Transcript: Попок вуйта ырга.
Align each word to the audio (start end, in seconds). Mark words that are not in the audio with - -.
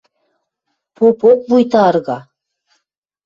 Попок 0.95 1.39
вуйта 1.49 1.81
ырга. 1.89 2.17